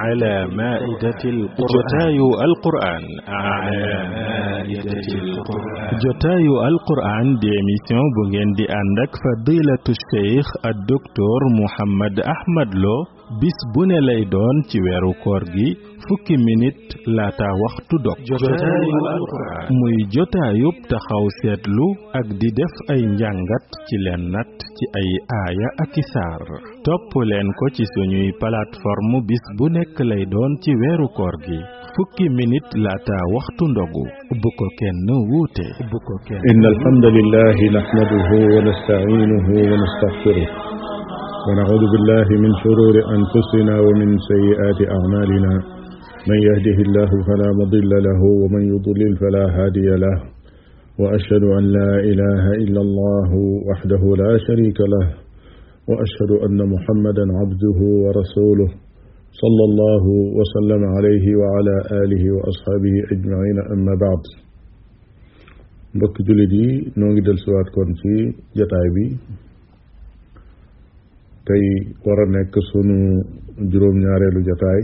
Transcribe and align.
على 0.00 0.34
مائدة 0.60 1.20
القرآن. 1.24 1.70
جتاي 1.74 2.18
القرآن 2.48 3.02
على 3.28 3.86
مائدة 4.16 4.92
جتاي 6.04 6.46
القرآن 6.72 7.26
دي 7.42 7.54
ميسيون 7.68 8.06
بوغين 8.16 8.50
دي 8.58 8.66
عندك 8.78 9.12
فضيلة 9.24 9.84
الشيخ 9.96 10.46
الدكتور 10.72 11.40
محمد 11.62 12.16
أحمد 12.34 12.70
لو. 12.84 12.98
bis 13.41 13.57
bu 13.73 13.81
ne 13.89 13.97
lay 14.07 14.21
doon 14.33 14.57
ci 14.69 14.77
weeru 14.85 15.11
koor 15.23 15.43
gi 15.55 15.67
fukki 16.07 16.35
minute 16.47 16.93
laata 17.17 17.47
waxtu 17.63 17.95
dog 18.05 18.19
jotaayu 18.29 18.99
alquran 19.15 19.65
muy 19.79 19.95
jotaayub 20.15 20.75
taxaw 20.91 21.25
seetlu 21.39 21.87
ak 22.19 22.27
di 22.41 22.49
def 22.59 22.75
ay 22.93 23.01
njàngat 23.15 23.65
ci 23.87 23.95
leen 24.05 24.23
nat 24.35 24.51
ci 24.77 24.85
ay 24.99 25.09
aaya 25.39 25.67
ak 25.83 25.93
i 26.01 26.03
saar 26.13 26.41
topp 26.85 27.09
leen 27.31 27.49
ko 27.59 27.65
ci 27.75 27.83
suñuy 27.93 28.29
plateforme 28.41 29.17
bis 29.29 29.45
bu 29.57 29.65
nekk 29.75 29.97
lay 30.09 30.23
doon 30.33 30.51
ci 30.63 30.71
weeru 30.81 31.07
koor 31.17 31.35
gi 31.47 31.59
fukki 31.95 32.25
minute 32.37 32.71
laata 32.85 33.17
waxtu 33.35 33.63
ndogu 33.71 34.05
bu 34.41 34.49
ko 34.59 34.67
kenn 34.79 35.07
wuute 35.31 35.67
bu 35.91 35.97
ko 36.07 36.15
kenn 36.27 36.41
إن 36.51 36.63
الحمد 36.73 37.05
لله 37.17 37.57
نحمده 37.77 38.29
ونستعينه 38.53 39.47
ونستغفره 39.71 40.47
ونعوذ 41.48 41.84
بالله 41.92 42.28
من 42.44 42.52
شرور 42.62 42.94
أنفسنا 43.16 43.74
ومن 43.86 44.08
سيئات 44.30 44.78
أعمالنا. 44.96 45.52
من 46.30 46.38
يهده 46.48 46.78
الله 46.86 47.10
فلا 47.28 47.48
مضل 47.60 47.90
له 48.08 48.20
ومن 48.42 48.62
يضلل 48.74 49.12
فلا 49.22 49.44
هادي 49.56 49.88
له. 50.04 50.16
وأشهد 51.00 51.44
أن 51.58 51.64
لا 51.76 51.92
إله 52.10 52.44
إلا 52.64 52.80
الله 52.86 53.30
وحده 53.68 54.02
لا 54.22 54.32
شريك 54.46 54.78
له. 54.94 55.06
وأشهد 55.90 56.30
أن 56.46 56.58
محمدا 56.74 57.24
عبده 57.40 57.78
ورسوله. 58.04 58.70
صلى 59.42 59.64
الله 59.70 60.04
وسلم 60.38 60.82
عليه 60.96 61.26
وعلى 61.40 61.76
آله 62.02 62.24
وأصحابه 62.36 62.94
أجمعين. 63.14 63.58
أما 63.74 63.94
بعد. 64.06 64.22
mbokk 65.94 66.16
jullit 66.26 66.52
yi 66.52 66.92
noo 66.96 67.10
ngi 67.10 67.22
jataay 68.58 68.88
bi 68.94 69.04
tey 71.50 71.66
war 72.06 72.18
a 72.22 72.26
nekk 72.34 72.54
sunu 72.70 72.98
juróom-ñaareelu 73.70 74.40
jataay 74.48 74.82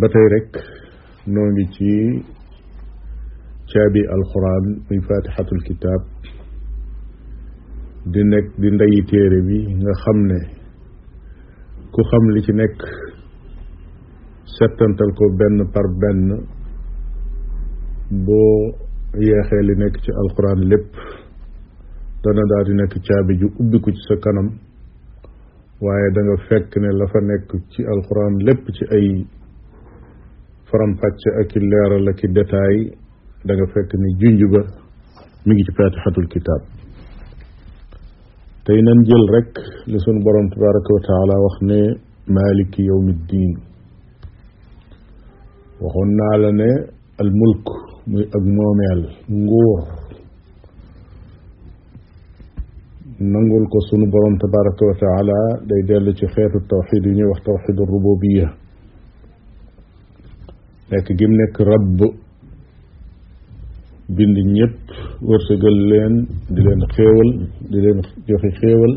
ba 0.00 0.06
tey 0.14 0.26
rek 0.34 0.50
noo 1.34 1.46
ngi 1.52 1.64
ci 1.74 1.90
caabi 3.72 4.00
alxuraan 4.14 4.64
muy 4.88 5.00
fatixatul 5.08 5.62
kitaab 5.68 6.02
di 8.12 8.22
nekk 8.32 8.46
di 8.60 8.68
ndeyi 8.74 9.00
téere 9.10 9.40
bi 9.48 9.58
nga 9.82 9.92
xam 10.02 10.18
ne 10.30 10.38
ku 11.92 12.00
xam 12.10 12.24
li 12.34 12.40
ci 12.46 12.52
nekk 12.60 12.78
settantal 14.56 15.10
ko 15.18 15.24
benn 15.38 15.58
par 15.74 15.86
benn 16.00 16.22
boo 18.26 18.56
yeexee 19.28 19.62
li 19.68 19.74
nekk 19.82 19.94
ci 20.04 20.10
alxuraan 20.22 20.60
lépp 20.70 20.90
dana 22.24 22.42
daal 22.50 22.64
di 22.68 22.72
nekk 22.80 22.94
caabi 23.06 23.32
ju 23.40 23.46
ubbiku 23.60 23.90
ci 23.96 24.02
sa 24.08 24.14
kanam 24.24 24.48
waaye 25.84 26.08
da 26.14 26.20
nga 26.26 26.36
fekk 26.48 26.70
ne 26.82 26.88
la 26.98 27.06
fa 27.12 27.20
nekk 27.30 27.48
ci 27.72 27.80
alxuraan 27.92 28.34
lépp 28.46 28.64
ci 28.76 28.84
ay 28.96 29.06
faram-fàcce 30.68 31.28
ak 31.40 31.50
i 31.56 31.60
leeral 31.70 32.08
ak 32.12 32.20
i 32.24 32.28
détail 32.36 32.80
da 33.46 33.52
nga 33.54 33.66
fekk 33.74 33.90
ni 34.02 34.08
junj 34.20 34.40
ba 34.52 34.62
mi 35.46 35.52
ngi 35.54 35.64
ci 35.66 35.72
fatixatul 35.76 36.28
kitaab 36.34 36.62
tey 38.64 38.80
nan 38.86 38.98
jël 39.08 39.24
rek 39.34 39.52
li 39.90 39.98
sunu 40.04 40.20
borom 40.24 40.46
tabaraka 40.52 40.90
wa 40.96 41.02
taala 41.08 41.34
wax 41.44 41.56
ne 41.70 41.80
maliki 42.34 42.82
yawmi 42.88 43.12
ddin 43.20 43.52
waxoon 45.80 46.10
naa 46.18 46.36
la 46.42 46.50
ne 46.60 46.70
al 47.22 47.30
mulk 47.40 47.66
muy 48.10 48.24
ak 48.36 48.44
moomeel 48.56 49.00
nguur 49.44 49.80
نقول 53.20 53.64
قصون 53.72 54.10
برون 54.10 54.38
تبارك 54.38 54.78
وتعالى 54.88 55.40
دي 55.68 55.88
دالة 55.88 56.20
خير 56.34 56.50
التوحيد 56.60 57.06
يني 57.06 57.24
وخ 57.24 57.40
توحيد 57.40 57.80
الربوبية 57.80 58.46
لك 60.92 61.12
جمنك 61.12 61.60
رب 61.60 61.98
بند 64.08 64.38
نيب 64.38 64.76
ورسقل 65.22 65.76
لين 65.88 66.26
دلين 66.50 66.80
خيول 66.96 67.48
دلين 67.70 68.00
جوخي 68.28 68.50
خيول. 68.60 68.92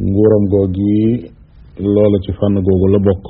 نقورم 0.00 0.44
قوغي 0.52 1.30
لولا 1.80 2.18
تفان 2.28 2.54
قوغو 2.66 2.86
لبوك. 2.94 3.24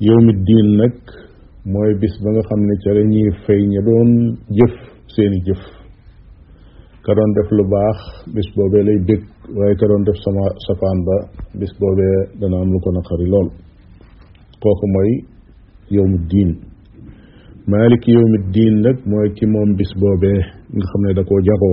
يوم 0.00 0.30
الدين 0.30 0.76
نك 0.76 1.00
موي 1.66 1.94
بس 1.94 2.14
بغا 2.24 2.42
خمني 2.48 2.76
تاريني 2.84 3.30
فيني 3.46 3.78
دون 3.86 4.10
جف 4.58 4.76
سيني 5.16 5.40
جف. 5.46 5.79
كرون 7.06 7.30
دف 7.36 7.48
لو 7.56 7.64
باخ 7.72 7.98
بس 8.34 8.48
بوبي 8.56 8.80
لاي 8.86 8.98
دك 9.08 9.22
واي 9.58 9.74
كرون 9.80 10.02
دف 10.06 10.16
سما 10.24 10.44
سفان 10.66 10.98
با 11.06 11.16
بس 11.60 11.72
بوبي 11.80 12.10
دا 12.40 12.46
نام 12.52 12.68
لو 12.72 12.78
كو 12.84 12.90
نخري 12.96 13.26
لول 13.32 13.48
كوكو 14.62 14.86
موي 14.94 15.12
يوم 15.96 16.12
الدين 16.20 16.50
مالك 17.72 18.08
يوم 18.08 18.32
الدين 18.40 18.74
نك 18.84 18.98
موي 19.10 19.28
كي 19.36 19.46
موم 19.46 19.70
بس 19.78 19.92
بوبي 20.02 20.36
nga 20.76 20.84
xamne 20.90 21.12
da 21.18 21.22
ko 21.28 21.34
jago 21.48 21.72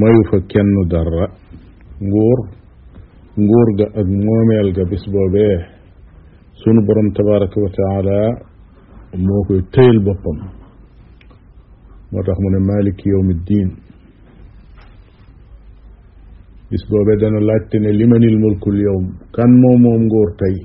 mayu 0.00 0.22
fa 0.30 0.38
kenn 0.50 0.70
dara. 0.92 1.26
Ngor 2.08 2.38
ngor 3.44 3.68
ga 3.78 3.86
ak 4.00 4.06
momel 4.26 4.66
ga 4.76 4.84
bis 4.90 5.04
bobé 5.12 5.48
sunu 6.60 6.80
borom 6.86 7.08
tabaaraku 7.16 7.60
ta'ala 7.76 8.20
mo 9.26 9.36
koy 9.46 9.60
teyel 9.74 9.98
bopam 10.06 10.38
moo 12.12 12.22
tax 12.26 12.36
mu 12.42 12.48
ne 12.50 12.58
maliki 12.68 13.06
yawmi 13.12 13.34
diin 13.46 13.70
bis 16.70 16.82
boobee 16.90 17.16
dana 17.20 17.40
laajte 17.48 17.76
ne 17.82 17.90
limanil 18.00 18.36
mulkul 18.42 18.78
yawm 18.86 19.04
kan 19.36 19.50
moom 19.62 19.78
moom 19.84 20.02
nguur 20.06 20.30
tey 20.40 20.56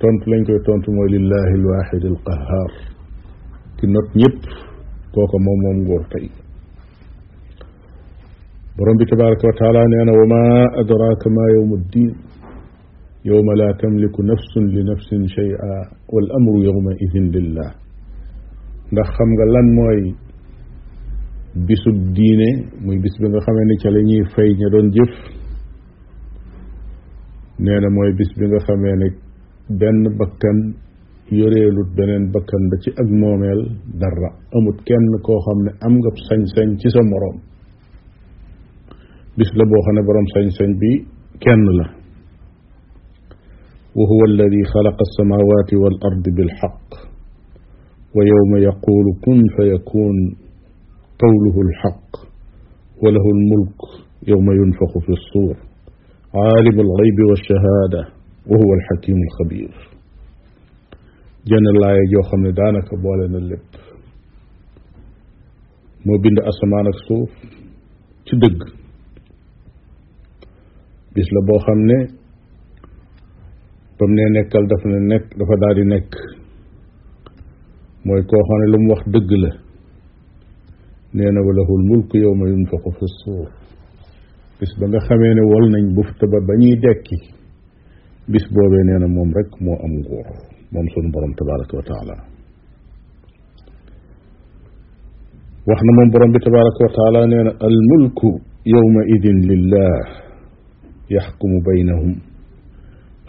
tontu 0.00 0.24
lañ 0.30 0.42
koy 0.46 0.60
tontu 0.66 0.88
mooy 0.96 1.08
lillahi 1.14 1.52
alwaxid 1.60 2.04
alqahar 2.12 2.70
ki 3.78 3.86
not 3.94 4.08
ñëpp 4.20 4.38
kooko 5.14 5.36
moom 5.46 5.58
moom 5.64 5.78
nguur 5.84 6.04
tey 6.12 6.26
borom 8.76 8.96
bi 8.98 9.04
tabaraka 9.10 9.44
wa 9.50 9.54
taala 9.60 9.80
nee 9.90 10.04
na 10.06 10.12
wa 10.20 10.26
ma 10.32 10.40
adraka 10.80 11.26
ma 11.36 11.44
yawmu 11.54 11.76
ddin 11.84 12.10
yowma 13.28 13.52
laa 13.60 13.72
tamliku 13.80 14.22
nafsun 14.22 14.64
li 14.74 14.82
nafsin 14.90 15.22
shay'a 15.36 15.72
wal 16.12 16.28
amru 16.38 16.58
yowma 16.68 16.92
idin 17.04 17.26
lillah 17.34 17.70
ndax 18.92 19.08
xam 19.16 19.28
nga 19.34 19.44
lan 19.54 19.66
mooy 19.78 20.00
bisub 21.54 21.96
diine 22.16 22.48
muy 22.84 22.98
bis 23.02 23.14
bi 23.20 23.26
nga 23.28 23.40
xamee 23.46 23.66
ni 23.68 23.76
ca 23.82 23.88
la 23.90 24.00
ñuy 24.08 24.22
fay 24.34 24.50
ña 24.58 24.68
doon 24.72 24.88
jëf 24.94 25.12
nee 27.64 27.78
na 27.80 27.88
mooy 27.90 28.12
bis 28.18 28.30
bi 28.38 28.44
nga 28.50 28.58
xamee 28.66 28.96
ne 29.00 29.08
benn 29.80 30.00
bakkan 30.18 30.58
yoreelut 31.38 31.90
beneen 31.96 32.24
bakkan 32.32 32.62
ba 32.70 32.76
ci 32.82 32.90
ak 33.00 33.08
moomeel 33.20 33.60
dara 34.00 34.30
amut 34.56 34.78
kenn 34.86 35.06
koo 35.24 35.38
xam 35.44 35.58
ne 35.66 35.70
am 35.86 35.94
nga 36.00 36.10
sañ-sañ 36.28 36.68
ci 36.80 36.88
sa 36.94 37.00
moroom 37.10 37.38
bis 39.36 39.50
la 39.58 39.64
boo 39.70 39.82
xam 39.84 39.94
ne 39.96 40.02
boroom 40.06 40.26
sañ-sañ 40.34 40.70
bi 40.80 40.90
kenn 41.44 41.64
la 41.80 41.86
وهو 43.98 44.20
الذي 44.32 44.62
خلق 44.74 44.98
السماوات 45.08 45.70
والأرض 45.82 46.24
بالحق 46.36 46.88
ويوم 48.16 48.52
يقول 48.68 49.06
كن 49.24 49.40
فيكون 49.56 50.16
قوله 51.22 51.56
الحق 51.66 52.10
وله 53.02 53.24
الملك 53.36 53.80
يوم 54.28 54.46
ينفخ 54.60 54.92
في 55.04 55.12
الصور 55.18 55.56
عالم 56.34 56.76
الغيب 56.86 57.18
والشهادة 57.30 58.02
وهو 58.50 58.70
الحكيم 58.78 59.16
الخبير. 59.28 59.70
جن 61.50 61.64
الله 61.74 61.92
جو 62.12 62.20
خمنا 62.30 62.50
دانك 62.50 62.88
بولنا 63.02 63.38
اللب 63.38 63.66
مو 66.06 66.14
بند 66.22 66.38
أسمانك 66.50 66.94
صوف 67.08 67.30
تدق 68.26 68.58
بس 71.16 71.28
لبو 71.36 71.58
خمنا 71.66 72.18
dafa 75.38 75.54
daal 75.62 75.74
di 75.78 75.84
nekk 75.92 76.12
mooy 78.06 78.22
koo 78.30 78.42
xam 78.48 78.58
ne 78.60 78.66
lu 78.72 78.78
mu 78.84 78.90
wax 78.94 79.02
dëgg 79.14 79.30
la 79.42 79.50
نينا 81.14 81.40
وله 81.40 81.68
الملك 81.80 82.14
يوم 82.14 82.40
ينفق 82.52 82.84
في 82.96 83.02
الصور 83.02 83.48
بس 84.62 84.70
بغا 84.80 84.98
خمينا 85.08 85.42
ولنا 85.52 85.78
بفتبا 85.96 86.38
بني 86.48 86.70
داكي 86.84 87.20
بس 88.32 88.44
بوبي 88.54 88.80
نينا 88.88 89.06
ممرك 89.06 89.50
مو 89.62 89.72
أمغور 89.86 90.26
ممسون 90.72 91.10
برم 91.14 91.32
تبارك 91.40 91.70
وتعالى 91.74 92.16
وحنا 95.68 95.92
من 95.98 96.10
برم 96.10 96.32
تبارك 96.46 96.76
وتعالى 96.84 97.20
نينا 97.34 97.50
الملك 97.68 98.20
يومئذ 98.74 99.24
لله 99.50 99.94
يحكم 101.10 101.50
بينهم 101.68 102.27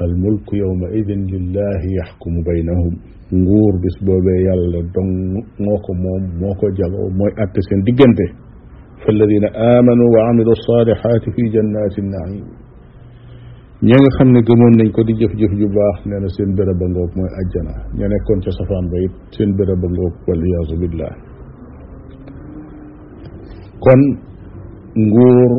mulku 0.08 0.56
yawma 0.56 0.88
idin 1.00 1.22
lillah 1.32 1.82
yaxkumu 2.00 2.40
baynahum 2.48 2.94
nguur 3.34 3.74
bis 3.84 3.96
boobee 4.06 4.40
yàlla 4.48 4.80
dong 4.96 5.14
moo 5.60 5.78
ko 5.86 5.92
moom 5.94 6.24
moo 6.40 6.54
ko 6.60 6.66
jagoo 6.80 7.10
mooy 7.18 7.32
atte 7.44 7.60
seen 7.68 7.82
diggante 7.86 8.26
amanu 9.54 10.04
wa 10.16 10.20
amilu 10.30 10.54
salihati 10.66 11.30
fi 11.36 11.42
jannati 11.54 12.02
naim 12.02 12.46
ña 13.88 13.96
nga 13.96 14.10
xam 14.18 14.30
ne 14.34 14.40
gëmoon 14.48 14.74
nañ 14.80 14.90
ko 14.92 15.04
di 15.04 15.14
jëf-jëf 15.20 15.52
ju 15.60 15.68
baax 15.76 15.98
nee 16.06 16.20
na 16.20 16.28
seen 16.36 16.52
ba 16.56 16.64
ngoog 16.68 17.12
mooy 17.16 17.32
ajjana 17.40 17.74
ña 17.98 18.06
nekkoon 18.12 18.40
ca 18.44 18.52
safaan 18.52 18.86
ba 18.92 18.98
it 19.06 19.14
seen 19.36 19.52
ba 19.58 19.64
ngoog 19.66 20.14
waliyaasu 20.28 20.76
billah 20.82 21.14
kon 23.84 24.02
nguur 24.96 25.52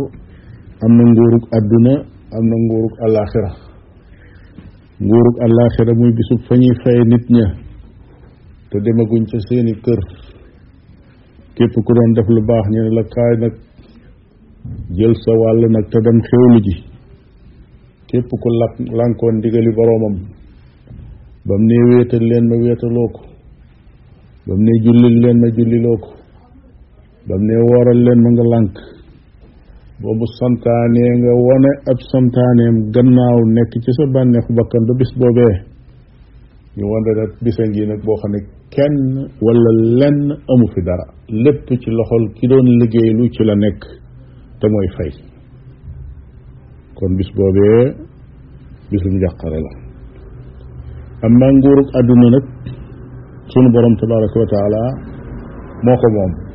am 0.84 0.92
na 0.96 1.02
nguurug 1.12 1.44
àdduna 1.56 1.94
am 2.36 2.44
na 2.50 2.56
nguurug 2.64 2.94
alaxira 3.06 3.69
nguurug 5.04 5.36
alaxira 5.44 5.92
muy 5.98 6.12
bisub 6.16 6.40
fa 6.46 6.54
ñuy 6.60 6.74
fay 6.82 6.98
nit 7.10 7.24
ña 7.36 7.46
te 8.70 8.76
demaguñ 8.84 9.24
ca 9.30 9.38
seeni 9.48 9.72
kër. 9.84 10.00
Képp 11.56 11.74
ku 11.84 11.92
doon 11.96 12.12
def 12.14 12.28
lu 12.34 12.40
baax 12.48 12.64
ñu 12.72 12.80
ne 12.84 12.90
la 12.96 13.02
kaay 13.14 13.34
nag 13.42 13.54
jël 14.96 15.14
sa 15.22 15.30
wàll 15.40 15.60
nag 15.74 15.86
te 15.90 15.98
dem 16.04 16.18
xewlu 16.28 16.58
ji. 16.66 16.74
Képp 18.08 18.28
ku 18.42 18.48
lak 18.60 18.72
lànkoon 18.98 19.34
ndigali 19.38 19.70
boroomam 19.76 20.16
ba 21.46 21.54
ne 21.68 21.76
wéetal 21.88 22.24
leen 22.30 22.44
ma 22.50 22.56
wéetaloo 22.62 23.08
ko 23.14 23.20
ba 24.46 24.52
mu 24.56 24.62
ne 24.66 24.72
jullil 24.84 25.16
leen 25.22 25.38
ma 25.42 25.48
julliloo 25.56 25.98
ko 26.04 26.10
ba 27.28 27.34
ne 27.46 27.54
wooral 27.68 28.00
leen 28.04 28.20
ma 28.24 28.28
nga 28.34 28.44
lànk. 28.52 28.74
Boobu 30.02 30.24
santaanee 30.40 31.12
nga 31.20 31.32
wone 31.46 31.70
ab 31.92 31.98
santaaneem 32.12 32.76
gannaaw 32.94 33.38
nekk 33.56 33.72
ci 33.84 33.90
sa 33.96 34.04
bànneexu 34.14 34.52
bakkan 34.58 34.82
ba 34.88 34.92
bis 35.00 35.12
boobee. 35.20 35.54
ñu 36.76 36.84
wante 36.92 37.10
nag 37.20 37.30
bisa 37.44 37.62
ngi 37.68 37.82
nag 37.90 38.00
boo 38.06 38.16
xam 38.20 38.32
ne 38.34 38.40
kenn 38.74 38.96
wala 39.44 39.70
lenn 40.00 40.20
amu 40.52 40.66
fi 40.72 40.80
dara. 40.88 41.06
lépp 41.44 41.66
ci 41.80 41.88
loxol 41.98 42.24
ki 42.36 42.44
doon 42.50 42.66
liggéeylu 42.80 43.24
ci 43.34 43.42
la 43.48 43.54
nekk 43.64 43.80
te 44.60 44.66
mooy 44.72 44.88
fay. 44.96 45.10
kon 46.96 47.12
bis 47.18 47.30
boobee 47.36 47.82
bisum 48.90 49.14
njàqare 49.20 49.60
la. 49.66 49.72
amma 51.26 51.46
nguurug 51.56 51.88
àdduna 51.98 52.28
nag 52.34 52.44
sunu 53.52 53.68
borom 53.74 53.94
tabaraka 54.00 54.38
wa 54.40 54.84
moo 55.84 55.96
ko 56.00 56.08
moom. 56.16 56.49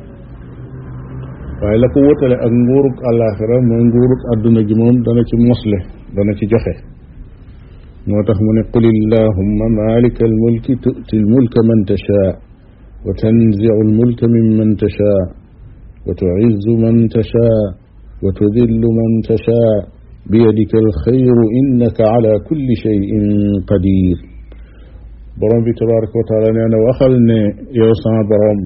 Waaye 1.60 1.78
la 1.82 1.88
ko 1.92 1.98
wutale 2.06 2.36
ak 2.46 2.52
nguurug 2.52 2.96
àllaaxira 3.08 3.56
mooy 3.68 3.82
nguurug 3.88 4.20
àdduna 4.32 4.60
gi 4.68 4.74
moom 4.80 4.96
dana 5.06 5.22
ci 5.28 5.36
mosle 5.46 5.78
dana 6.16 6.32
ci 6.38 6.44
joxe 6.52 6.72
moo 8.08 8.22
tax 8.26 8.38
mu 8.44 8.50
ne 8.56 8.62
qul 8.72 8.84
illahumma 8.84 9.66
malika 9.80 10.22
almulki 10.28 10.72
tu'ti 10.84 11.14
almulka 11.20 11.58
man 11.68 11.80
tashaa 11.90 12.30
wa 13.06 13.12
tanzi'u 13.20 13.72
almulka 13.84 14.24
mimman 14.34 14.70
tashaa 14.82 15.20
wa 16.06 16.12
tu'izzu 16.18 16.72
man 16.84 16.96
tashaa 17.14 17.60
wa 18.24 18.30
tudillu 18.36 18.88
man 18.98 19.12
tashaa 19.28 19.72
biyadika 20.30 20.76
alxayru 20.84 21.44
innaka 21.60 22.04
ala 22.16 22.32
kulli 22.48 22.74
shay'in 22.84 23.26
qadir 23.70 24.18
borom 25.40 25.60
bi 25.64 25.72
tabaraka 25.80 26.14
wa 26.20 26.26
taala 26.30 26.48
nee 26.56 26.68
na 26.72 26.78
waxal 26.86 27.12
ne 27.28 27.38
yow 27.80 27.92
sama 28.02 28.22
borom 28.30 28.60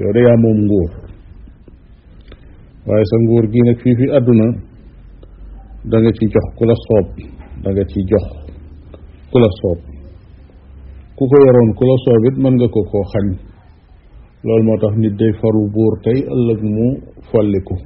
yow 0.00 0.10
da 0.14 0.20
yaa 0.26 0.38
moom 0.44 0.58
waaye 2.86 3.04
sa 3.10 3.16
nguur 3.22 3.44
gi 3.52 3.60
nag 3.66 3.78
fii 3.82 3.94
fi 3.98 4.06
àdduna 4.18 4.46
da 5.90 5.96
nga 6.00 6.10
ci 6.18 6.24
jox 6.32 6.46
ku 6.56 6.64
la 6.70 6.74
soob 6.86 7.06
da 7.62 7.68
nga 7.72 7.84
ci 7.90 7.98
jox 8.10 8.24
ku 9.30 9.36
la 9.42 9.50
soob 9.60 9.78
ku 11.16 11.22
ko 11.30 11.36
yoroon 11.44 11.70
ku 11.78 11.84
la 11.90 11.96
soob 12.04 12.22
it 12.28 12.36
mën 12.42 12.54
nga 12.58 12.68
ko 12.74 12.80
koo 12.90 13.04
xañ 13.12 13.26
loolu 14.44 14.62
moo 14.66 14.78
tax 14.82 14.94
nit 15.02 15.14
day 15.20 15.32
faru 15.40 15.62
buur 15.74 15.92
tey 16.04 16.18
ëllëg 16.34 16.60
mu 16.74 16.86
folliku 17.30 17.76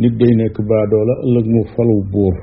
nit 0.00 0.14
day 0.20 0.32
nekk 0.40 0.56
baadoola 0.68 1.14
ëllëg 1.26 1.46
mu 1.54 1.60
falu 1.74 1.96
buur 2.12 2.34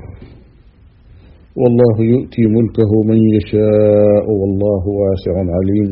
wallahu 1.60 2.02
yu'ti 2.12 2.42
mulkahu 2.54 2.96
man 3.08 3.20
yashaau 3.36 4.32
wallahu 4.42 4.88
waasiun 5.00 5.48
alim 5.58 5.90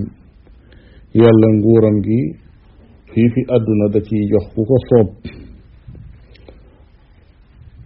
yàlla 1.20 1.48
nguuram 1.58 1.96
gi 2.06 2.20
fii 3.12 3.28
fi 3.34 3.40
àdduna 3.56 3.86
da 3.94 4.00
ciy 4.06 4.22
jox 4.32 4.44
ku 4.54 4.62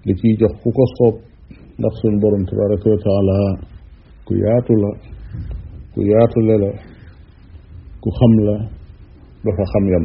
لكي 0.07 0.33
جخوك 0.41 0.79
الصوب 0.89 1.15
نفس 1.85 2.01
البرم 2.05 2.45
تبارك 2.45 2.87
وتعالى. 2.87 3.39
كياتو 4.29 4.75
لا 4.83 4.93
كياتو 5.95 6.41
لا 6.41 6.73
كو 8.01 8.11
خملا 8.11 8.57
دفا 9.45 9.65
خميم. 9.73 10.05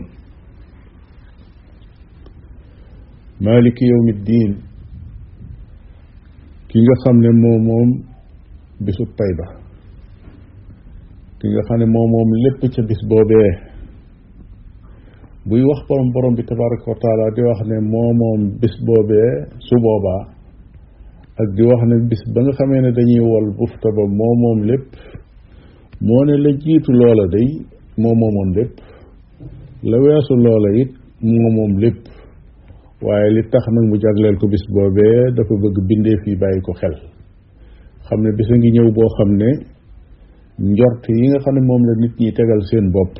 مالك 3.42 3.82
يوم 3.82 4.08
الدين. 4.10 4.52
كي 6.70 6.80
خملا 7.06 7.32
موموم 7.32 7.90
بسو 8.82 9.04
الطيبة 9.04 9.48
كي 11.40 11.62
خملا 11.70 11.86
موموم 11.86 12.30
لبتش 12.44 12.80
بس 12.80 13.02
بوبيه. 13.10 13.71
Buy 15.50 15.62
wax 15.70 15.80
borom 15.88 16.10
borom 16.14 16.34
bi 16.38 16.44
tabaraka 16.44 16.86
wa 16.92 17.30
di 17.36 17.42
wax 17.48 17.60
ne 17.70 17.78
moo 17.92 18.12
moom 18.22 18.42
bis 18.62 18.76
boobee 18.86 19.32
su 19.68 19.76
boobaa 19.86 20.22
ak 21.42 21.50
di 21.58 21.64
wax 21.70 21.82
ne 21.90 21.96
bis 22.10 22.22
ba 22.34 22.40
nga 22.44 22.52
xamee 22.58 22.82
ne 22.82 22.92
dañuy 22.98 23.22
wol 23.30 23.48
bufta 23.58 23.90
ba 23.98 24.04
moo 24.20 24.34
moom 24.44 24.60
lépp 24.70 24.88
moo 26.08 26.24
ne 26.26 26.36
la 26.44 26.52
jiitu 26.62 26.92
loola 27.00 27.26
day 27.34 27.50
moo 28.02 28.14
moomoon 28.22 28.50
lépp 28.58 28.74
la 29.90 29.98
weesu 30.04 30.34
loola 30.46 30.70
it 30.82 30.92
moo 31.22 31.50
moom 31.58 31.74
lépp. 31.84 32.02
Waaye 33.02 33.30
li 33.34 33.42
tax 33.50 33.66
nag 33.74 33.86
mu 33.90 33.98
jagleel 33.98 34.36
ko 34.38 34.46
bis 34.48 34.62
boobee 34.74 35.34
dafa 35.36 35.54
bëgg 35.62 35.78
bindeef 35.90 36.22
yi 36.28 36.36
bàyyi 36.42 36.62
ko 36.66 36.72
xel. 36.80 36.96
Xam 38.06 38.20
ne 38.22 38.30
bisa 38.38 38.54
ngi 38.58 38.70
ñëw 38.76 38.90
boo 38.96 39.10
xam 39.18 39.32
ne 39.42 39.50
njort 40.72 41.04
yi 41.10 41.26
nga 41.30 41.40
xam 41.44 41.56
ne 41.56 41.62
moom 41.70 41.82
la 41.88 41.94
nit 42.02 42.14
ñi 42.22 42.30
tegal 42.38 42.62
seen 42.70 42.86
bopp 42.94 43.14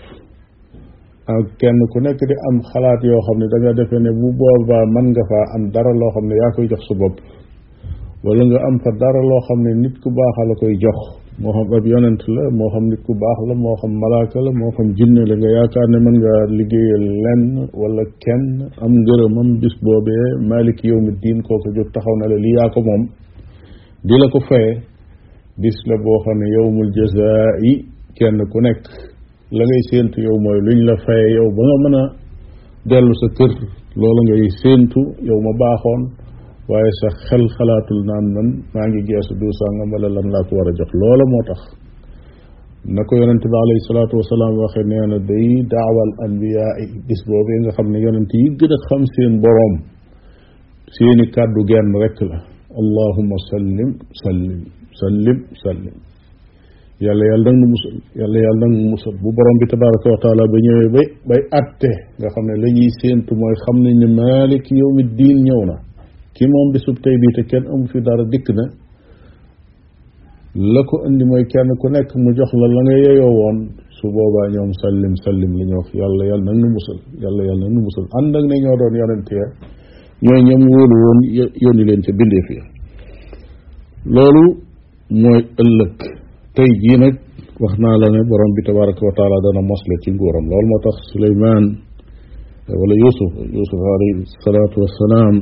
ak 1.30 1.46
kenn 1.62 1.80
ku 1.94 1.98
nekk 2.02 2.18
di 2.30 2.36
am 2.50 2.58
xalaat 2.70 3.02
yoo 3.04 3.22
xam 3.26 3.38
ne 3.40 3.48
da 3.52 3.58
nga 3.62 3.72
defee 3.78 4.00
ne 4.02 4.12
bu 4.20 4.28
boobaa 4.40 4.86
mën 4.94 5.08
nga 5.14 5.24
faa 5.30 5.46
am 5.56 5.64
dara 5.74 5.92
loo 6.00 6.12
xam 6.16 6.26
ne 6.30 6.36
yaa 6.42 6.52
koy 6.56 6.68
jox 6.72 6.82
sa 6.88 6.94
bopp 7.02 7.16
wala 8.26 8.44
nga 8.50 8.60
am 8.68 8.76
fa 8.84 8.90
dara 9.02 9.22
loo 9.30 9.42
xam 9.48 9.60
ne 9.66 9.72
nit 9.82 9.96
ku 10.02 10.10
baax 10.18 10.36
la 10.50 10.54
koy 10.62 10.74
jox 10.84 10.98
moo 11.42 11.52
xam 11.56 11.68
ab 11.78 11.86
yonent 11.92 12.22
la 12.36 12.44
moo 12.58 12.70
xam 12.74 12.86
nit 12.92 13.02
ku 13.06 13.14
baax 13.22 13.38
la 13.50 13.54
moo 13.64 13.76
xam 13.82 13.92
malaaka 14.02 14.38
la 14.46 14.52
moo 14.60 14.72
xam 14.76 14.88
jinne 14.98 15.22
la 15.30 15.36
nga 15.42 15.50
yaakaar 15.58 15.88
ne 15.94 15.98
mën 16.06 16.16
nga 16.22 16.34
liggéeyal 16.58 17.06
lenn 17.24 17.44
wala 17.82 18.04
kenn 18.24 18.46
am 18.86 18.94
ngërëmam 19.04 19.50
bis 19.62 19.76
boobee 19.86 20.26
malik 20.50 20.80
yawmi 20.90 21.12
diin 21.22 21.40
kooku 21.48 21.70
jóg 21.76 21.90
taxaw 21.94 22.16
na 22.20 22.26
la 22.32 22.38
lii 22.44 22.56
yaa 22.58 22.70
ko 22.74 22.80
moom 22.88 23.04
di 24.08 24.16
la 24.22 24.28
ko 24.34 24.40
faye 24.50 24.72
bis 25.62 25.78
la 25.90 25.96
boo 26.04 26.18
xam 26.24 26.38
ne 26.42 26.48
yawmul 26.56 26.90
jazaa'i 26.98 27.74
kenn 28.18 28.38
ku 28.52 28.58
nekk 28.66 28.82
la 29.58 29.64
ngay 29.68 29.82
séentu 29.90 30.18
yow 30.28 30.38
mooy 30.46 30.60
luñ 30.68 30.80
la 30.90 30.96
faye 31.06 31.28
yow 31.38 31.48
ba 31.56 31.62
nga 31.68 31.78
mën 31.84 31.96
a 32.02 32.04
dellu 32.90 33.14
sa 33.22 33.28
kër 33.38 33.52
loolu 34.00 34.22
ngay 34.28 34.44
séentu 34.62 35.02
yow 35.30 35.40
ma 35.46 35.52
baaxoon 35.62 36.02
waaye 36.72 36.92
sa 37.02 37.08
xel 37.28 37.44
xalaatul 37.58 38.02
naan 38.10 38.26
man 38.36 38.48
maa 38.74 38.86
ngi 38.90 39.02
geesu 39.10 39.34
du 39.40 39.48
sàngam 39.60 39.90
wala 39.94 40.08
lan 40.16 40.28
laa 40.34 40.44
ko 40.48 40.52
war 40.58 40.68
a 40.72 40.74
jox 40.80 40.92
loola 41.02 41.26
moo 41.32 41.44
tax 41.50 41.60
na 42.96 43.02
ko 43.08 43.14
yonente 43.22 43.46
bi 43.52 43.58
alayhi 43.64 43.82
salaatu 43.90 44.14
wasalaam 44.22 44.54
waxe 44.64 44.82
nee 44.92 45.06
na 45.12 45.18
day 45.30 45.48
daawal 45.74 46.12
anbiyaa 46.26 46.72
yi 46.82 46.86
bis 47.08 47.22
boobee 47.30 47.60
nga 47.62 47.72
xam 47.78 47.88
ne 47.94 48.00
yonente 48.06 48.36
yi 48.44 48.48
gën 48.60 48.74
a 48.76 48.78
xam 48.88 49.02
seen 49.14 49.34
boroom 49.44 49.74
seeni 50.96 51.26
kàddu 51.36 51.62
genn 51.70 51.90
rekk 52.04 52.18
la 52.30 52.38
allahuma 52.82 53.38
sallim 53.50 53.90
sallim 54.22 54.60
sallim 55.00 55.38
sallim 55.64 55.96
yàlla 57.06 57.24
yàlla 57.32 57.50
nag 57.52 57.58
nu 57.62 57.68
musal 57.74 57.96
yàlla 58.20 58.38
yàlla 58.46 58.66
nag 58.68 58.72
nu 58.78 58.90
musal 58.94 59.16
bu 59.22 59.30
borom 59.38 59.56
bi 59.62 59.66
tabaraka 59.72 60.10
taala 60.24 60.44
ba 60.52 60.58
ñëwee 60.66 60.90
bay 60.96 61.08
bay 61.30 61.42
atte 61.60 61.92
nga 62.20 62.28
xam 62.34 62.46
ne 62.48 62.54
la 62.64 62.68
ñuy 62.76 62.90
séentu 63.00 63.32
mooy 63.40 63.56
xam 63.64 63.78
nañ 63.84 63.96
ne 64.02 64.08
maalik 64.20 64.66
yawmi 64.80 65.04
diin 65.18 65.38
ñëw 65.48 65.62
na 65.70 65.76
ki 66.36 66.44
moom 66.52 66.68
bisub 66.74 66.98
tey 67.04 67.16
bii 67.22 67.34
te 67.38 67.42
kenn 67.50 67.66
amu 67.72 67.86
fi 67.92 67.98
dara 68.06 68.24
dikk 68.32 68.48
na 68.58 68.66
la 70.74 70.82
ko 70.90 70.96
indi 71.08 71.24
mooy 71.30 71.44
kenn 71.52 71.70
ku 71.82 71.88
nekk 71.96 72.10
mu 72.24 72.30
jox 72.38 72.52
la 72.62 72.68
la 72.76 72.82
nga 72.86 72.96
yeyoo 73.04 73.34
woon 73.40 73.58
su 73.98 74.06
boobaa 74.14 74.48
ñoom 74.54 74.72
sallim 74.82 75.14
sallim 75.24 75.52
li 75.60 75.64
ñu 75.70 75.76
wax 75.80 75.90
yàlla 76.02 76.24
yàlla 76.30 76.46
nag 76.52 76.58
nu 76.62 76.68
musal 76.76 77.00
yàlla 77.24 77.42
yàlla 77.50 77.64
nag 77.66 77.74
nu 77.76 77.82
musal 77.88 78.06
ànd 78.18 78.34
ak 78.38 78.44
ne 78.50 78.56
ñoo 78.64 78.76
doon 78.80 78.94
yonente 79.02 79.34
ya 79.42 79.48
ñoom 80.48 80.64
wóolu 80.74 80.96
woon 81.04 81.20
yónni 81.64 81.84
leen 81.90 82.02
ca 82.06 82.12
bindeef 82.18 82.48
ya 82.58 82.64
loolu 84.16 84.44
mooy 85.22 85.42
ëllëg 85.64 86.21
tey 86.56 86.70
jii 86.84 86.98
nag 87.04 87.16
wax 87.64 87.74
naa 87.84 87.96
la 88.02 88.08
ne 88.14 88.22
borom 88.30 88.52
bi 88.56 88.62
tabaraka 88.68 89.02
wa 89.08 89.14
taala 89.18 89.38
dana 89.46 89.62
mosle 89.72 89.96
ci 90.04 90.10
nguuram 90.12 90.46
loolu 90.52 90.68
moo 90.72 90.80
tax 90.86 90.96
Suleymaan 91.12 91.64
wala 92.82 92.96
yusuf 93.04 93.32
yusuf 93.58 93.80
alayhi 93.96 94.24
salatu 94.46 94.76
wassalaam 94.84 95.36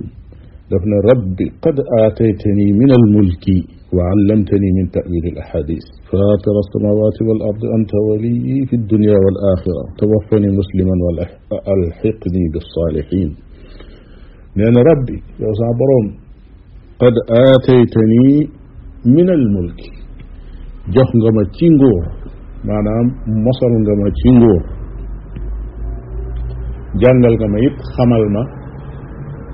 daf 0.72 0.84
ne 0.92 0.98
rabbi 1.10 1.46
qad 1.64 1.78
aataytani 2.02 2.66
min 2.80 2.90
almulki 3.00 3.58
allamtani 4.14 4.70
min 4.78 4.86
tawil 4.98 5.26
alahadis 5.34 5.86
فاطر 6.12 6.56
السماوات 6.66 7.18
والأرض 7.28 7.64
أنت 7.78 7.92
ولي 8.10 8.66
في 8.70 8.76
الدنيا 8.82 9.18
والآخرة 9.24 9.84
توفني 10.02 10.50
مسلما 10.60 10.96
والحقني 11.06 12.44
بالصالحين 12.54 13.30
لأن 14.58 14.78
ربي 14.92 15.18
يا 15.44 15.52
صابرون 15.62 16.06
قد 17.04 17.16
آتيتني 17.52 18.28
من 19.16 19.28
الملك 19.40 19.82
jox 20.96 21.10
nga 21.20 21.30
ma 21.38 21.44
ci 21.56 21.66
nguur 21.76 22.04
maanaam 22.68 23.08
mosal 23.46 23.74
nga 23.84 23.94
ma 24.02 24.08
ci 24.20 24.28
nguur. 24.38 24.62
Jàngal 27.02 27.34
nga 27.40 27.48
ma 27.54 27.58
it 27.68 27.76
xamal 27.96 28.24
ma 28.36 28.42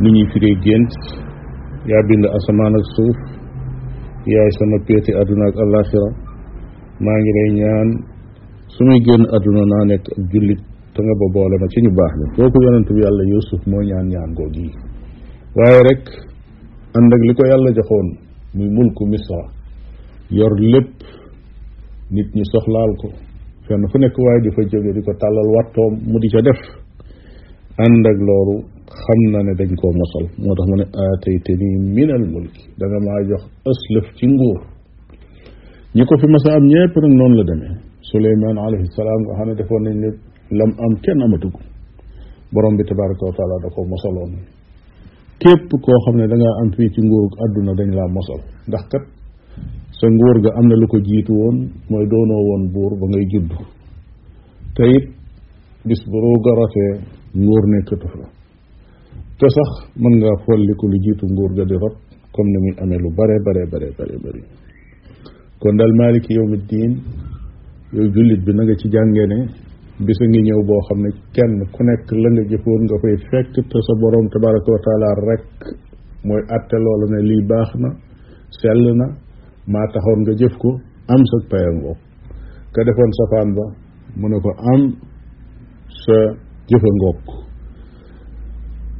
ni 0.01 0.07
ñuy 0.11 0.27
firee 0.31 0.55
gént. 0.65 0.91
Yaa 1.89 2.03
bind 2.09 2.25
asamaan 2.37 2.75
ak 2.79 2.85
suuf 2.95 3.17
yaay 4.25 4.51
sama 4.57 4.77
péeti 4.87 5.11
àdduna 5.21 5.45
ak 5.49 5.55
alaxira 5.63 6.09
maa 7.03 7.17
ngi 7.21 7.31
lay 7.37 7.49
ñaan 7.59 7.89
su 8.73 8.81
muy 8.87 8.99
génn 9.05 9.23
àdduna 9.35 9.63
naa 9.71 9.83
nekk 9.91 10.05
ak 10.17 10.23
jullit 10.31 10.61
te 10.93 10.99
nga 11.03 11.13
ba 11.19 11.25
boole 11.33 11.55
ma 11.61 11.67
ci 11.71 11.79
ñu 11.83 11.91
baax 11.97 12.13
ni 12.19 12.25
kooku 12.35 12.57
yonent 12.65 12.87
bi 12.95 13.01
yàlla 13.05 13.23
yusuf 13.33 13.61
moo 13.69 13.83
ñaan 13.89 14.07
ñaan 14.13 14.31
googu 14.37 14.59
yi. 14.65 14.71
Waaye 15.55 15.79
rek 15.89 16.03
ànd 16.97 17.11
ak 17.15 17.21
li 17.27 17.33
ko 17.37 17.43
yàlla 17.51 17.69
joxoon 17.77 18.07
muy 18.55 18.69
mulku 18.75 19.03
misra 19.11 19.41
yor 20.31 20.53
lépp 20.71 20.89
nit 22.11 22.29
ñi 22.35 22.43
soxlaal 22.51 22.91
ko. 23.01 23.07
Fenn 23.67 23.83
fu 23.91 23.97
nekk 23.97 24.15
waaye 24.17 24.41
di 24.45 24.49
fa 24.55 24.61
jóge 24.71 24.91
di 24.93 25.01
ko 25.01 25.11
tàllal 25.21 25.49
wattoom 25.55 25.93
mu 26.11 26.17
di 26.19 26.29
ca 26.33 26.41
def. 26.41 26.59
Ànd 27.83 28.05
ak 28.11 28.17
loolu 28.27 28.55
xam 29.01 29.19
na 29.31 29.39
ne 29.43 29.53
dañ 29.59 29.71
koo 29.81 29.91
mosal. 29.99 30.25
Moo 30.43 30.53
tax 30.57 30.67
mu 30.69 30.75
ne 30.81 30.85
aatayte 31.01 31.51
nii 31.61 31.77
minal 31.95 32.23
mulki. 32.33 32.61
Da 32.77 32.85
nga 32.87 32.99
maa 33.05 33.19
jox 33.29 33.43
ëslëf 33.71 34.07
ci 34.17 34.25
nguur. 34.27 34.59
Ñi 35.95 36.03
ko 36.07 36.13
fi 36.19 36.27
masa 36.33 36.49
am 36.57 36.65
ñépp 36.71 36.93
nag 37.03 37.13
noonu 37.19 37.35
la 37.39 37.43
demee. 37.49 37.75
Suleymaan 38.09 38.57
alayhi 38.65 38.87
salaam 38.95 39.21
nga 39.25 39.33
xam 39.37 39.47
ne 39.49 39.53
defoon 39.59 39.83
nañ 39.85 39.95
ne 40.03 40.09
lam 40.59 40.71
am 40.85 40.93
kenn 41.03 41.21
amatu 41.25 41.49
ko 41.55 41.59
borom 42.53 42.75
bi 42.77 42.83
tabaraka 42.87 43.23
wa 43.29 43.33
taala 43.37 43.55
da 43.63 43.67
ko 43.73 43.79
mosaloon. 43.83 44.31
Képp 45.41 45.69
koo 45.83 45.97
xam 46.05 46.15
ne 46.19 46.25
danga 46.31 46.49
am 46.61 46.69
fii 46.75 46.89
ci 46.93 47.01
nguurug 47.01 47.33
àdduna 47.43 47.73
dañ 47.79 47.89
laa 47.97 48.07
mosal. 48.15 48.39
Ndax 48.67 48.83
kat 48.91 49.03
sa 49.99 50.05
nguur 50.15 50.37
ga 50.43 50.49
am 50.59 50.65
na 50.69 50.75
lu 50.81 50.87
ko 50.91 50.97
jiitu 51.07 51.31
woon 51.41 51.57
mooy 51.89 52.05
doonoo 52.11 52.41
woon 52.47 52.63
buur 52.73 52.91
ba 52.99 53.05
ngay 53.11 53.25
judd 53.31 53.51
te 54.75 54.83
it 54.95 55.05
bis 55.87 56.01
bu 56.09 56.17
ruuga 56.23 56.51
rotee 56.59 56.91
nguur 57.43 57.63
nekkatu 57.73 58.07
fa 58.13 58.25
te 59.39 59.47
sax 59.55 59.69
mën 60.01 60.13
ngaa 60.19 60.35
folliku 60.45 60.85
lu 60.91 60.97
jiitu 61.05 61.25
nguur 61.33 61.51
ga 61.57 61.63
di 61.69 61.75
rot 61.83 61.95
comme 62.33 62.49
ni 62.51 62.57
muy 62.63 62.73
amee 62.83 62.99
lu 63.03 63.09
bare 63.17 63.35
bare 63.45 63.63
bare 63.71 63.87
bare 63.97 64.15
bëri 64.23 64.41
kon 65.59 65.75
daal 65.79 65.93
maaliki 65.99 66.31
yawmi 66.37 66.57
diin 66.69 66.93
yow 67.95 68.07
jullit 68.13 68.41
bi 68.45 68.51
na 68.53 68.61
nga 68.63 68.75
ci 68.81 68.87
jàngee 68.93 69.27
ne 69.31 69.39
bisa 70.05 70.23
ngi 70.27 70.41
ñëw 70.47 70.61
boo 70.67 70.81
xam 70.87 70.99
ne 71.03 71.09
kenn 71.35 71.53
ku 71.73 71.79
nekk 71.87 72.07
la 72.21 72.27
nga 72.33 72.43
jëfoon 72.51 72.81
nga 72.85 72.95
koy 73.01 73.15
fekk 73.29 73.53
te 73.69 73.77
sa 73.85 73.93
borom 74.01 74.25
tabaraka 74.33 74.69
wa 74.75 74.79
taala 74.85 75.09
rek 75.27 75.45
mooy 76.27 76.41
atte 76.55 76.75
loolu 76.85 77.05
ne 77.13 77.19
lii 77.29 77.43
baax 77.49 77.69
na 77.83 77.89
sell 78.59 78.83
na 78.99 79.07
maa 79.73 79.85
taxoon 79.93 80.19
nga 80.23 80.33
jëf 80.39 80.55
ko 80.61 80.69
am 81.13 81.21
sa 81.29 81.37
payango 81.51 81.93
ka 82.73 82.79
defoon 82.87 83.11
safaan 83.19 83.49
ba 83.57 83.65
mu 84.19 84.25
ne 84.29 84.37
ko 84.45 84.51
am 84.73 84.81
sa 86.03 86.17
jëfa 86.69 86.89
ngoog 86.97 87.19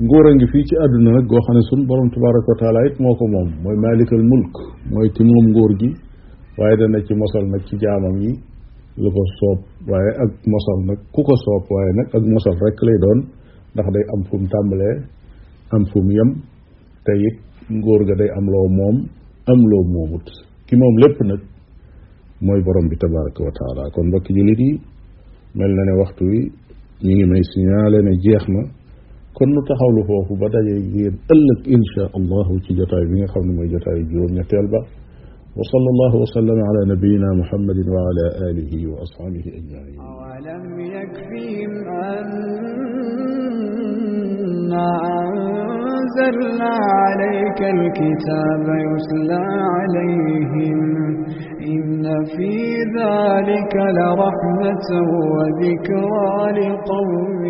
nguur 0.06 0.26
a 0.28 0.32
ngi 0.36 0.48
fii 0.52 0.64
ci 0.68 0.76
àdduna 0.84 1.10
nag 1.16 1.26
goo 1.30 1.42
xam 1.46 1.56
ne 1.56 1.62
sun 1.70 1.82
borom 1.88 2.10
tabaraka 2.14 2.50
wa 2.52 2.58
taala 2.62 2.80
it 2.88 2.96
moo 3.04 3.16
ko 3.20 3.26
moom 3.34 3.50
mooy 3.64 3.78
maalikal 3.84 4.24
mulk 4.32 4.54
mooy 4.92 5.08
ki 5.16 5.24
moom 5.24 5.46
nguur 5.52 5.72
gi 5.80 5.90
waaye 6.58 6.76
dana 6.80 7.00
ci 7.06 7.14
mosal 7.22 7.46
nag 7.54 7.64
ci 7.68 7.76
jaamam 7.82 8.16
yi 8.24 8.32
lu 9.02 9.10
ko 9.16 9.22
soob 9.40 9.60
waaye 9.90 10.12
ak 10.24 10.32
mosal 10.52 10.78
nag 10.90 11.00
ku 11.14 11.22
ko 11.28 11.36
soob 11.46 11.64
waaye 11.74 11.92
nag 12.00 12.08
ak 12.18 12.24
mosal 12.34 12.56
rek 12.64 12.78
lay 12.88 12.98
doon 13.04 13.20
ndax 13.74 13.88
day 13.96 14.04
am 14.14 14.22
fu 14.28 14.34
mu 14.42 14.48
tàmbalee 14.54 14.96
am 15.76 15.84
fu 15.92 15.98
mu 16.06 16.12
yem 16.18 16.30
te 17.06 17.12
it 17.28 17.38
nguur 17.78 18.02
ga 18.08 18.16
day 18.20 18.30
am 18.38 18.46
loo 18.54 18.68
moom 18.78 18.96
am 19.52 19.60
loo 19.72 19.84
moomut. 19.94 20.28
Ki 20.68 20.76
moom 20.82 20.96
lépp 21.04 21.18
nag 21.30 21.42
mooy 22.46 22.62
borom 22.66 22.88
bi 22.90 22.96
tabaraka 22.98 23.42
wa 23.48 23.52
taala 23.60 23.84
kon 23.94 24.06
mbokki 24.08 24.32
jullit 24.38 24.60
yi 24.60 24.72
mel 25.56 25.72
na 25.78 25.84
ne 25.88 25.94
waxtu 26.02 26.24
wi 26.32 26.40
ñu 27.06 27.14
ngi 27.16 27.26
may 27.32 27.44
signalé 27.52 28.00
ne 28.08 28.14
jeex 28.24 28.44
na 28.56 28.62
kon 29.36 29.50
nu 29.54 29.62
taxawlu 29.68 30.02
foofu 30.08 30.34
ba 30.42 30.48
daje 30.54 30.76
yéen 30.96 31.16
ëllëg 31.34 31.60
insha 31.76 32.04
allahu 32.18 32.54
ci 32.64 32.72
jotaay 32.78 33.06
bi 33.10 33.16
nga 33.20 33.28
xam 33.34 33.44
ne 33.48 33.54
mooy 33.58 33.68
jotaay 33.74 34.00
juróom 34.10 34.32
ñetteel 34.38 34.68
ba 34.74 34.80
wa 35.58 35.64
sallallahu 35.72 36.16
wa 36.24 36.28
sallam 36.36 36.58
ala 36.70 36.82
nabiyina 36.92 37.28
muhammadin 37.42 37.88
wa 37.96 38.02
ala 38.10 38.26
alihi 38.50 38.78
wa 38.92 38.98
ashabihi 39.06 39.50
ajmain 39.60 40.00
أولم 40.36 40.66
يكفهم 40.96 41.72
أنا 44.66 44.90
أنزلنا 46.06 46.74
عليك 47.02 47.62
الكتاب 47.62 48.66
يتلى 48.90 49.46
عليهم. 49.76 50.80
إن 51.74 52.04
في 52.26 52.54
ذلك 53.00 53.76
لرحمة 53.76 54.88
وذكرى 55.34 56.52
لقوم 56.60 57.44